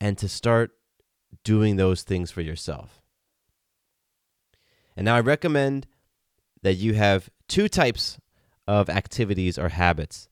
and 0.00 0.16
to 0.16 0.28
start 0.28 0.70
doing 1.42 1.76
those 1.76 2.02
things 2.02 2.30
for 2.30 2.40
yourself. 2.40 3.02
And 4.96 5.04
now 5.06 5.16
I 5.16 5.20
recommend 5.20 5.88
that 6.62 6.74
you 6.74 6.94
have 6.94 7.28
two 7.48 7.68
types 7.68 8.18
of 8.66 8.88
activities 8.88 9.58
or 9.58 9.70
habits 9.70 10.28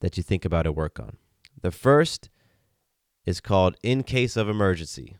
that 0.00 0.16
you 0.16 0.22
think 0.22 0.44
about 0.44 0.66
and 0.66 0.74
work 0.74 0.98
on. 0.98 1.18
The 1.60 1.70
first 1.70 2.30
is 3.26 3.40
called 3.40 3.76
in 3.82 4.02
case 4.02 4.36
of 4.36 4.48
emergency. 4.48 5.18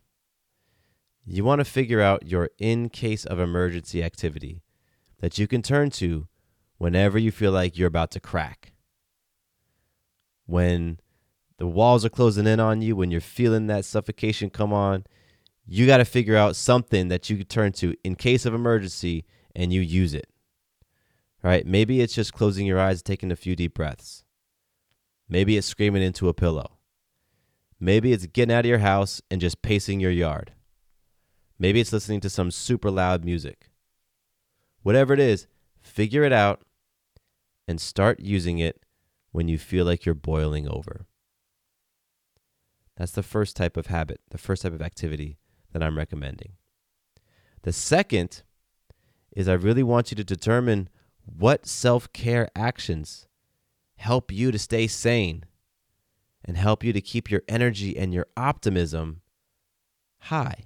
You 1.23 1.43
want 1.43 1.59
to 1.59 1.65
figure 1.65 2.01
out 2.01 2.25
your 2.25 2.49
in 2.57 2.89
case 2.89 3.25
of 3.25 3.39
emergency 3.39 4.03
activity 4.03 4.63
that 5.19 5.37
you 5.37 5.45
can 5.45 5.61
turn 5.61 5.91
to 5.91 6.27
whenever 6.77 7.19
you 7.19 7.31
feel 7.31 7.51
like 7.51 7.77
you're 7.77 7.87
about 7.87 8.11
to 8.11 8.19
crack. 8.19 8.73
When 10.47 10.99
the 11.57 11.67
walls 11.67 12.03
are 12.03 12.09
closing 12.09 12.47
in 12.47 12.59
on 12.59 12.81
you, 12.81 12.95
when 12.95 13.11
you're 13.11 13.21
feeling 13.21 13.67
that 13.67 13.85
suffocation 13.85 14.49
come 14.49 14.73
on, 14.73 15.05
you 15.67 15.85
got 15.85 15.97
to 15.97 16.05
figure 16.05 16.37
out 16.37 16.55
something 16.55 17.09
that 17.09 17.29
you 17.29 17.37
can 17.37 17.45
turn 17.45 17.73
to 17.73 17.93
in 18.03 18.15
case 18.15 18.45
of 18.45 18.53
emergency 18.53 19.25
and 19.55 19.71
you 19.71 19.81
use 19.81 20.13
it. 20.13 20.27
Right? 21.43 21.65
Maybe 21.65 22.01
it's 22.01 22.15
just 22.15 22.33
closing 22.33 22.65
your 22.65 22.79
eyes, 22.79 23.03
taking 23.03 23.31
a 23.31 23.35
few 23.35 23.55
deep 23.55 23.73
breaths. 23.73 24.23
Maybe 25.29 25.57
it's 25.57 25.67
screaming 25.67 26.01
into 26.01 26.29
a 26.29 26.33
pillow. 26.33 26.77
Maybe 27.79 28.13
it's 28.13 28.25
getting 28.27 28.55
out 28.55 28.65
of 28.65 28.69
your 28.69 28.79
house 28.79 29.21
and 29.29 29.41
just 29.41 29.61
pacing 29.61 29.99
your 29.99 30.11
yard. 30.11 30.53
Maybe 31.59 31.79
it's 31.79 31.93
listening 31.93 32.21
to 32.21 32.29
some 32.29 32.49
super 32.51 32.89
loud 32.89 33.25
music. 33.25 33.69
Whatever 34.83 35.13
it 35.13 35.19
is, 35.19 35.47
figure 35.81 36.23
it 36.23 36.31
out 36.31 36.61
and 37.67 37.81
start 37.81 38.19
using 38.19 38.59
it 38.59 38.81
when 39.37 39.47
you 39.47 39.59
feel 39.59 39.85
like 39.85 40.03
you're 40.03 40.15
boiling 40.15 40.67
over. 40.67 41.05
That's 42.95 43.11
the 43.11 43.21
first 43.21 43.55
type 43.55 43.77
of 43.77 43.85
habit, 43.85 44.19
the 44.31 44.39
first 44.39 44.63
type 44.63 44.73
of 44.73 44.81
activity 44.81 45.37
that 45.71 45.83
I'm 45.83 45.95
recommending. 45.95 46.53
The 47.61 47.71
second 47.71 48.41
is 49.31 49.47
I 49.47 49.53
really 49.53 49.83
want 49.83 50.09
you 50.09 50.15
to 50.15 50.23
determine 50.23 50.89
what 51.23 51.67
self 51.67 52.11
care 52.13 52.49
actions 52.55 53.27
help 53.97 54.31
you 54.31 54.51
to 54.51 54.57
stay 54.57 54.87
sane 54.87 55.45
and 56.43 56.57
help 56.57 56.83
you 56.83 56.91
to 56.91 56.99
keep 56.99 57.29
your 57.29 57.43
energy 57.47 57.95
and 57.95 58.11
your 58.11 58.25
optimism 58.35 59.21
high. 60.17 60.63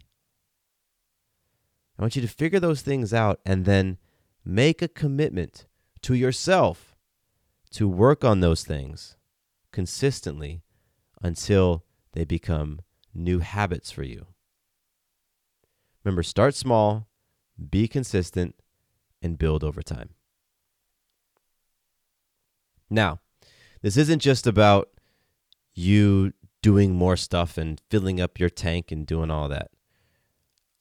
I 1.99 2.01
want 2.01 2.15
you 2.15 2.21
to 2.21 2.27
figure 2.29 2.61
those 2.61 2.81
things 2.81 3.13
out 3.13 3.41
and 3.45 3.65
then 3.65 3.97
make 4.45 4.81
a 4.81 4.87
commitment 4.87 5.67
to 6.03 6.13
yourself 6.13 6.90
to 7.71 7.87
work 7.87 8.23
on 8.23 8.39
those 8.39 8.63
things 8.63 9.15
consistently 9.71 10.61
until 11.21 11.83
they 12.13 12.25
become 12.25 12.79
new 13.13 13.39
habits 13.39 13.91
for 13.91 14.03
you. 14.03 14.27
Remember, 16.03 16.23
start 16.23 16.55
small, 16.55 17.07
be 17.69 17.87
consistent, 17.87 18.55
and 19.21 19.37
build 19.37 19.63
over 19.63 19.81
time. 19.81 20.09
Now, 22.89 23.19
this 23.81 23.97
isn't 23.97 24.19
just 24.19 24.45
about 24.45 24.89
you 25.73 26.33
doing 26.61 26.93
more 26.93 27.15
stuff 27.15 27.57
and 27.57 27.81
filling 27.89 28.19
up 28.19 28.39
your 28.39 28.49
tank 28.49 28.91
and 28.91 29.05
doing 29.05 29.31
all 29.31 29.47
that. 29.49 29.71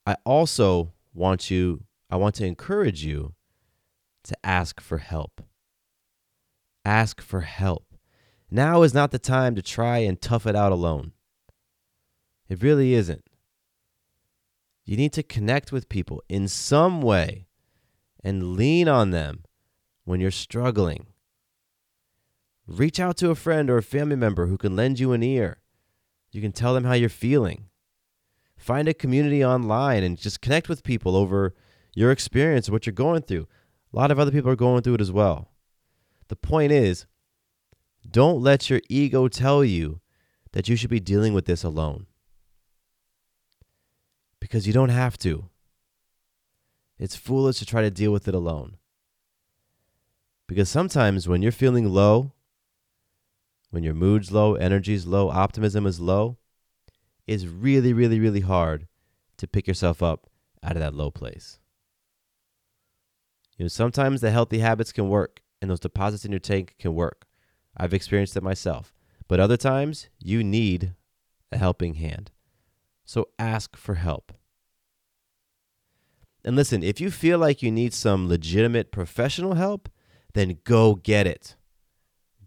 I 0.07 0.17
also 0.25 0.93
want 1.15 1.51
you, 1.51 1.85
I 2.11 2.17
want 2.17 2.35
to 2.37 2.47
encourage 2.47 3.05
you 3.05 3.35
to 4.25 4.37
ask 4.45 4.81
for 4.81 4.99
help. 4.99 5.43
Ask 6.85 7.21
for 7.21 7.43
help. 7.43 7.95
Now 8.51 8.83
is 8.83 8.95
not 8.95 9.11
the 9.11 9.19
time 9.19 9.55
to 9.55 9.63
try 9.63 9.99
and 9.99 10.21
tough 10.21 10.47
it 10.47 10.57
out 10.57 10.73
alone. 10.73 11.13
It 12.49 12.63
really 12.63 12.95
isn't. 12.95 13.25
You 14.85 14.97
need 14.97 15.13
to 15.13 15.23
connect 15.23 15.71
with 15.71 15.89
people 15.89 16.23
in 16.29 16.49
some 16.49 17.01
way 17.01 17.47
and 18.25 18.57
lean 18.57 18.89
on 18.89 19.11
them 19.11 19.45
when 20.05 20.21
you're 20.21 20.33
struggling. 20.33 21.07
Reach 22.67 22.99
out 22.99 23.17
to 23.19 23.31
a 23.31 23.35
friend 23.35 23.71
or 23.71 23.79
a 23.79 23.83
family 23.83 24.17
member 24.17 24.47
who 24.47 24.59
can 24.59 24.75
lend 24.75 24.99
you 24.99 25.13
an 25.13 25.23
ear. 25.23 25.59
You 26.33 26.41
can 26.41 26.53
tell 26.53 26.75
them 26.75 26.85
how 26.85 26.95
you're 26.95 27.09
feeling. 27.09 27.67
Find 28.57 28.89
a 28.89 28.95
community 28.95 29.45
online 29.45 30.03
and 30.03 30.19
just 30.19 30.41
connect 30.41 30.69
with 30.69 30.83
people 30.83 31.17
over 31.17 31.55
your 31.95 32.11
experience, 32.11 32.69
what 32.69 32.87
you're 32.87 32.93
going 32.93 33.23
through. 33.23 33.47
A 33.93 33.97
lot 33.97 34.11
of 34.11 34.19
other 34.19 34.31
people 34.31 34.51
are 34.51 34.57
going 34.57 34.83
through 34.83 34.95
it 34.95 35.01
as 35.01 35.11
well. 35.11 35.49
The 36.31 36.37
point 36.37 36.71
is, 36.71 37.07
don't 38.09 38.41
let 38.41 38.71
your 38.71 38.81
ego 38.89 39.27
tell 39.27 39.65
you 39.65 40.01
that 40.53 40.69
you 40.69 40.77
should 40.77 40.89
be 40.89 41.01
dealing 41.01 41.35
with 41.35 41.45
this 41.45 41.65
alone. 41.65 42.07
Because 44.39 44.65
you 44.65 44.73
don't 44.73 44.91
have 44.91 45.19
to. 45.19 45.47
It's 47.01 47.17
foolish 47.17 47.59
to 47.59 47.67
try 47.67 47.83
to 47.83 47.91
deal 47.91 48.13
with 48.13 48.29
it 48.29 48.35
alone. 48.35 48.77
Because 50.47 50.69
sometimes 50.69 51.27
when 51.27 51.43
you're 51.43 51.51
feeling 51.51 51.89
low, 51.89 52.33
when 53.71 53.83
your 53.83 53.95
mood's 53.95 54.31
low, 54.31 54.55
energy's 54.55 55.07
low, 55.07 55.31
optimism 55.31 55.85
is 55.85 55.99
low, 55.99 56.39
it's 57.27 57.45
really, 57.45 57.93
really, 57.93 58.21
really 58.21 58.43
hard 58.43 58.87
to 59.39 59.49
pick 59.49 59.67
yourself 59.67 60.01
up 60.01 60.31
out 60.63 60.77
of 60.77 60.81
that 60.81 60.95
low 60.95 61.11
place. 61.11 61.59
You 63.57 63.65
know, 63.65 63.69
sometimes 63.69 64.21
the 64.21 64.31
healthy 64.31 64.61
habits 64.61 64.93
can 64.93 65.09
work 65.09 65.43
and 65.61 65.71
those 65.71 65.81
deposits 65.81 66.25
in 66.25 66.33
your 66.33 66.41
tank 66.41 66.77
can 66.79 66.95
work. 66.95 67.27
I've 67.77 67.95
experienced 67.95 68.37
it 68.37 68.43
myself. 68.43 68.93
But 69.29 69.41
other 69.41 69.57
times, 69.57 70.09
you 70.19 70.43
need 70.43 70.95
a 71.53 71.59
helping 71.59 71.95
hand. 71.95 72.31
So 73.05 73.29
ask 73.39 73.77
for 73.77 73.95
help. 73.95 74.33
And 76.45 76.57
listen, 76.57 76.83
if 76.83 77.01
you 77.01 77.11
feel 77.11 77.39
like 77.39 77.63
you 77.63 77.71
need 77.71 77.93
some 77.93 78.29
legitimate 78.29 78.91
professional 78.91 79.55
help, 79.55 79.89
then 80.35 80.59
go 80.65 80.95
get 80.95 81.27
it. 81.27 81.57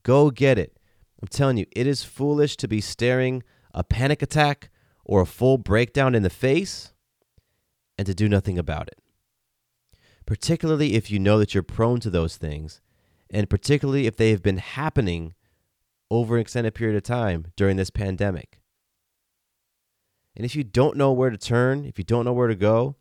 Go 0.04 0.32
get 0.32 0.58
it 0.58 0.78
I'm 1.24 1.30
telling 1.30 1.56
you, 1.56 1.66
it 1.72 1.88
is 1.88 2.04
foolish 2.04 2.58
to 2.58 2.68
be 2.68 2.82
staring 2.82 3.44
a 3.74 3.82
panic 3.82 4.22
attack 4.22 4.70
or 5.06 5.22
a 5.22 5.26
full 5.26 5.58
breakdown 5.58 6.16
in 6.16 6.22
the 6.22 6.30
face 6.30 6.92
and 7.98 8.06
to 8.06 8.14
do 8.14 8.28
nothing 8.28 8.60
about 8.60 8.90
it. 8.90 9.00
Particularly 10.26 10.96
if 10.96 11.10
you 11.10 11.20
know 11.20 11.40
that 11.40 11.54
you're 11.54 11.64
prone 11.64 12.02
to 12.02 12.10
those 12.10 12.36
things, 12.36 12.82
and 13.34 13.50
particularly 13.50 14.06
if 14.06 14.16
they 14.16 14.30
have 14.30 14.44
been 14.44 14.58
happening 14.58 15.34
over 16.12 16.36
an 16.36 16.42
extended 16.42 16.76
period 16.76 16.96
of 16.96 17.04
time 17.04 17.48
during 17.56 17.76
this 17.76 17.90
pandemic. 17.90 18.60
And 20.36 20.46
if 20.46 20.56
you 20.56 20.64
don't 20.64 20.96
know 20.96 21.12
where 21.12 21.32
to 21.32 21.38
turn, 21.38 21.86
if 21.86 21.98
you 21.98 22.04
don't 22.04 22.26
know 22.26 22.34
where 22.34 22.48
to 22.48 22.56
go, 22.56 22.96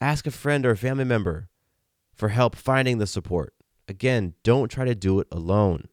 ask 0.00 0.26
a 0.26 0.30
friend 0.30 0.64
or 0.66 0.72
a 0.72 0.76
family 0.76 1.04
member 1.04 1.48
for 2.14 2.28
help 2.28 2.54
finding 2.54 2.98
the 2.98 3.06
support. 3.06 3.54
Again, 3.88 4.34
don't 4.42 4.70
try 4.70 4.84
to 4.84 4.94
do 4.94 5.20
it 5.20 5.26
alone. 5.32 5.88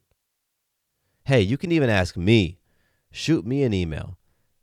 Hey, 1.24 1.42
you 1.42 1.58
can 1.58 1.72
even 1.72 1.89
ask 1.89 2.16
me. 2.16 2.60
Shoot 3.10 3.46
me 3.46 3.63
an 3.63 3.74
email, 3.74 4.18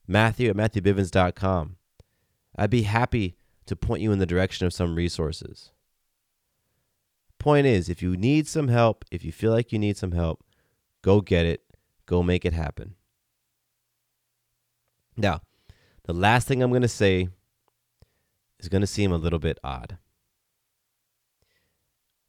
matthew 0.07 0.51
at 0.51 0.57
matthewbivens.com. 0.57 1.77
I'd 2.57 2.71
be 2.71 2.83
happy 2.83 3.37
to 3.67 3.75
point 3.75 4.03
you 4.03 4.13
in 4.13 4.19
the 4.19 4.27
direction 4.27 4.67
of 4.67 4.73
some 4.73 4.95
resources. 4.95 5.73
Point 7.45 7.67
is, 7.67 7.91
if 7.91 8.01
you 8.01 8.17
need 8.17 8.49
some 8.49 8.69
help, 8.69 9.05
if 9.11 9.23
you 9.23 9.31
feel 9.31 9.53
like 9.53 9.71
you 9.71 9.79
need 9.79 9.99
some 9.99 10.13
help, 10.13 10.43
go 11.03 11.21
get 11.21 11.45
it, 11.45 11.61
go 12.07 12.23
make 12.23 12.47
it 12.47 12.55
happen. 12.55 12.95
Now, 15.15 15.43
the 16.05 16.15
last 16.15 16.49
thing 16.49 16.63
I'm 16.63 16.71
going 16.71 16.81
to 16.81 16.89
say 16.89 17.29
is 18.59 18.71
going 18.71 18.81
to 18.81 18.87
seem 18.87 19.13
a 19.13 19.19
little 19.19 19.39
bit 19.39 19.59
odd, 19.63 19.99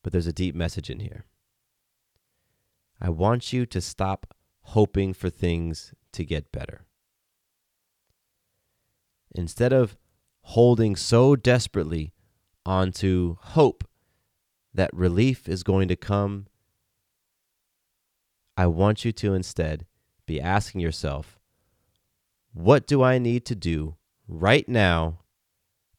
but 0.03 0.12
there's 0.12 0.27
a 0.27 0.34
deep 0.34 0.53
message 0.53 0.89
in 0.89 1.00
here. 1.00 1.24
I 3.00 3.10
want 3.10 3.53
you 3.53 3.65
to 3.67 3.79
stop 3.79 4.36
hoping 4.63 5.13
for 5.13 5.29
things 5.29 5.93
to 6.12 6.25
get 6.25 6.51
better. 6.51 6.81
Instead 9.34 9.72
of 9.72 9.95
holding 10.41 10.98
so 10.98 11.38
desperately 11.38 12.12
onto 12.65 13.38
hope 13.39 13.86
that 14.75 14.94
relief 14.94 15.48
is 15.48 15.63
going 15.63 15.88
to 15.88 15.96
come, 15.96 16.48
I 18.58 18.67
want 18.67 19.05
you 19.05 19.12
to 19.13 19.34
instead 19.34 19.86
be 20.25 20.39
asking 20.39 20.82
yourself, 20.82 21.39
what 22.53 22.86
do 22.86 23.01
I 23.01 23.17
need 23.17 23.46
to 23.46 23.55
do 23.55 23.96
right 24.27 24.67
now 24.67 25.20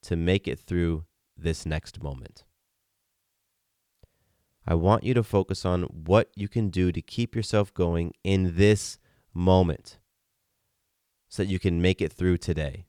to 0.03 0.15
make 0.15 0.47
it 0.47 0.59
through 0.59 1.05
this 1.35 1.65
next 1.65 2.01
moment? 2.01 2.43
I 4.67 4.75
want 4.75 5.03
you 5.03 5.13
to 5.13 5.23
focus 5.23 5.65
on 5.65 5.83
what 5.83 6.29
you 6.35 6.47
can 6.47 6.69
do 6.69 6.91
to 6.91 7.01
keep 7.01 7.35
yourself 7.35 7.73
going 7.73 8.13
in 8.23 8.57
this 8.57 8.99
moment 9.33 9.97
so 11.29 11.43
that 11.43 11.49
you 11.49 11.57
can 11.57 11.81
make 11.81 12.01
it 12.01 12.11
through 12.11 12.37
today. 12.37 12.85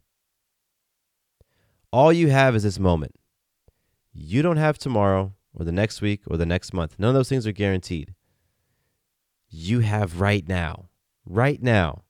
All 1.93 2.13
you 2.13 2.29
have 2.31 2.55
is 2.55 2.65
this 2.65 2.79
moment. 2.79 3.15
You 4.13 4.43
don't 4.43 4.57
have 4.57 4.77
tomorrow 4.77 5.35
or 5.59 5.65
the 5.65 5.73
next 5.73 6.01
week 6.01 6.23
or 6.27 6.37
the 6.37 6.47
next 6.47 6.73
month. 6.73 6.95
None 6.99 7.09
of 7.09 7.15
those 7.15 7.29
things 7.29 7.47
are 7.47 7.53
guaranteed. 7.53 8.15
You 9.51 9.81
have 9.81 10.21
right 10.21 10.47
now. 10.47 10.89
Right 11.27 11.63
now. 11.63 12.05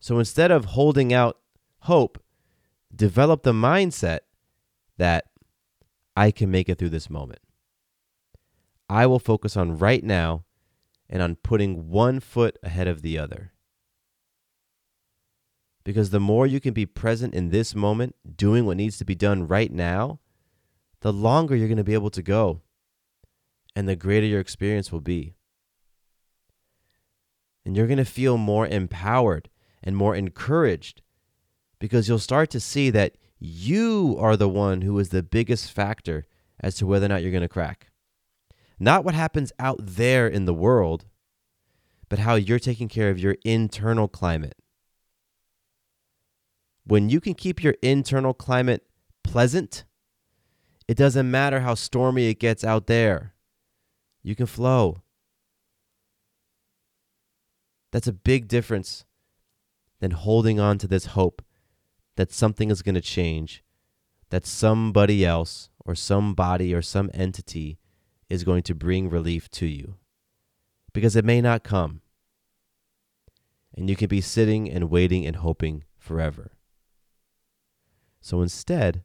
So 0.00 0.18
instead 0.18 0.50
of 0.50 0.66
holding 0.66 1.12
out 1.12 1.38
hope, 1.80 2.22
develop 2.94 3.42
the 3.42 3.52
mindset 3.52 4.20
that 4.96 5.24
I 6.16 6.30
can 6.30 6.50
make 6.50 6.68
it 6.68 6.78
through 6.78 6.90
this 6.90 7.10
moment. 7.10 7.40
I 8.88 9.06
will 9.06 9.18
focus 9.18 9.56
on 9.56 9.78
right 9.78 10.04
now 10.04 10.44
and 11.08 11.22
on 11.22 11.36
putting 11.36 11.88
one 11.88 12.20
foot 12.20 12.58
ahead 12.62 12.86
of 12.86 13.02
the 13.02 13.18
other. 13.18 13.52
Because 15.84 16.10
the 16.10 16.20
more 16.20 16.46
you 16.46 16.60
can 16.60 16.72
be 16.72 16.86
present 16.86 17.34
in 17.34 17.50
this 17.50 17.74
moment, 17.74 18.14
doing 18.36 18.64
what 18.64 18.76
needs 18.76 18.96
to 18.98 19.04
be 19.04 19.14
done 19.14 19.46
right 19.46 19.70
now, 19.70 20.20
the 21.04 21.12
longer 21.12 21.54
you're 21.54 21.68
going 21.68 21.76
to 21.76 21.84
be 21.84 21.92
able 21.92 22.08
to 22.08 22.22
go 22.22 22.62
and 23.76 23.86
the 23.86 23.94
greater 23.94 24.24
your 24.24 24.40
experience 24.40 24.90
will 24.90 25.02
be. 25.02 25.34
And 27.62 27.76
you're 27.76 27.86
going 27.86 27.98
to 27.98 28.06
feel 28.06 28.38
more 28.38 28.66
empowered 28.66 29.50
and 29.82 29.98
more 29.98 30.16
encouraged 30.16 31.02
because 31.78 32.08
you'll 32.08 32.18
start 32.18 32.48
to 32.50 32.58
see 32.58 32.88
that 32.88 33.18
you 33.38 34.16
are 34.18 34.34
the 34.34 34.48
one 34.48 34.80
who 34.80 34.98
is 34.98 35.10
the 35.10 35.22
biggest 35.22 35.70
factor 35.70 36.24
as 36.58 36.74
to 36.76 36.86
whether 36.86 37.04
or 37.04 37.10
not 37.10 37.20
you're 37.20 37.30
going 37.30 37.42
to 37.42 37.48
crack. 37.48 37.90
Not 38.78 39.04
what 39.04 39.14
happens 39.14 39.52
out 39.58 39.80
there 39.82 40.26
in 40.26 40.46
the 40.46 40.54
world, 40.54 41.04
but 42.08 42.20
how 42.20 42.36
you're 42.36 42.58
taking 42.58 42.88
care 42.88 43.10
of 43.10 43.18
your 43.18 43.36
internal 43.44 44.08
climate. 44.08 44.56
When 46.86 47.10
you 47.10 47.20
can 47.20 47.34
keep 47.34 47.62
your 47.62 47.74
internal 47.82 48.32
climate 48.32 48.86
pleasant, 49.22 49.84
it 50.86 50.96
doesn't 50.96 51.30
matter 51.30 51.60
how 51.60 51.74
stormy 51.74 52.28
it 52.28 52.38
gets 52.38 52.62
out 52.64 52.86
there. 52.86 53.34
You 54.22 54.34
can 54.34 54.46
flow. 54.46 55.02
That's 57.92 58.06
a 58.08 58.12
big 58.12 58.48
difference 58.48 59.04
than 60.00 60.10
holding 60.10 60.58
on 60.58 60.78
to 60.78 60.88
this 60.88 61.06
hope 61.06 61.42
that 62.16 62.32
something 62.32 62.70
is 62.70 62.82
going 62.82 62.94
to 62.94 63.00
change, 63.00 63.62
that 64.30 64.46
somebody 64.46 65.24
else 65.24 65.70
or 65.84 65.94
somebody 65.94 66.74
or 66.74 66.82
some 66.82 67.10
entity 67.14 67.78
is 68.28 68.44
going 68.44 68.62
to 68.64 68.74
bring 68.74 69.08
relief 69.08 69.50
to 69.52 69.66
you. 69.66 69.94
Because 70.92 71.16
it 71.16 71.24
may 71.24 71.40
not 71.40 71.64
come. 71.64 72.00
And 73.76 73.88
you 73.90 73.96
can 73.96 74.08
be 74.08 74.20
sitting 74.20 74.70
and 74.70 74.90
waiting 74.90 75.26
and 75.26 75.36
hoping 75.36 75.84
forever. 75.98 76.52
So 78.20 78.40
instead, 78.42 79.02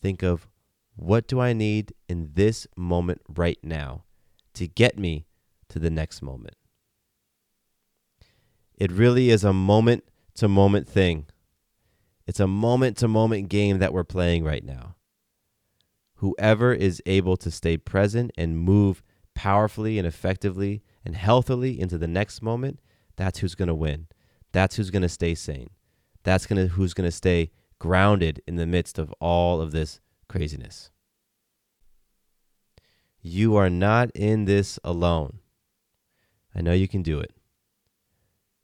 think 0.00 0.22
of 0.22 0.48
what 0.98 1.28
do 1.28 1.38
I 1.38 1.52
need 1.52 1.92
in 2.08 2.30
this 2.34 2.66
moment 2.76 3.22
right 3.28 3.58
now 3.62 4.02
to 4.54 4.66
get 4.66 4.98
me 4.98 5.26
to 5.68 5.78
the 5.78 5.90
next 5.90 6.22
moment? 6.22 6.56
It 8.76 8.90
really 8.90 9.30
is 9.30 9.44
a 9.44 9.52
moment 9.52 10.02
to 10.34 10.48
moment 10.48 10.88
thing. 10.88 11.26
It's 12.26 12.40
a 12.40 12.48
moment 12.48 12.96
to 12.98 13.06
moment 13.06 13.48
game 13.48 13.78
that 13.78 13.92
we're 13.92 14.02
playing 14.02 14.42
right 14.42 14.64
now. 14.64 14.96
Whoever 16.16 16.74
is 16.74 17.00
able 17.06 17.36
to 17.36 17.50
stay 17.52 17.76
present 17.76 18.32
and 18.36 18.58
move 18.58 19.04
powerfully 19.36 19.98
and 19.98 20.06
effectively 20.06 20.82
and 21.04 21.14
healthily 21.14 21.78
into 21.80 21.96
the 21.96 22.08
next 22.08 22.42
moment, 22.42 22.80
that's 23.14 23.38
who's 23.38 23.54
going 23.54 23.68
to 23.68 23.74
win. 23.74 24.08
That's 24.50 24.74
who's 24.74 24.90
going 24.90 25.02
to 25.02 25.08
stay 25.08 25.36
sane. 25.36 25.70
That's 26.24 26.46
going 26.46 26.66
to 26.66 26.74
who's 26.74 26.92
going 26.92 27.08
to 27.08 27.16
stay 27.16 27.52
grounded 27.78 28.42
in 28.48 28.56
the 28.56 28.66
midst 28.66 28.98
of 28.98 29.14
all 29.20 29.60
of 29.60 29.70
this 29.70 30.00
craziness. 30.28 30.90
You 33.20 33.56
are 33.56 33.70
not 33.70 34.10
in 34.14 34.44
this 34.44 34.78
alone. 34.84 35.40
I 36.54 36.60
know 36.60 36.72
you 36.72 36.88
can 36.88 37.02
do 37.02 37.18
it. 37.18 37.32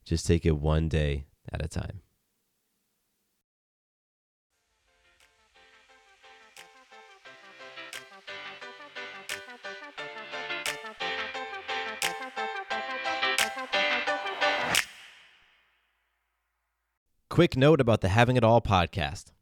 Just 0.05 0.25
take 0.25 0.45
it 0.45 0.57
one 0.57 0.87
day 0.87 1.25
at 1.51 1.63
a 1.63 1.67
time. 1.67 2.01
Quick 17.29 17.57
note 17.57 17.81
about 17.81 17.99
the 17.99 18.07
Having 18.07 18.37
It 18.37 18.45
All 18.45 18.61
podcast. 18.61 19.34